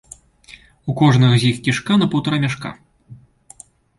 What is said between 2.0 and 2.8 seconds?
на паўтара мяшка.